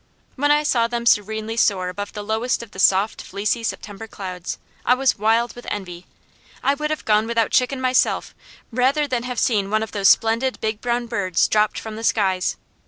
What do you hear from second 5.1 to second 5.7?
wild with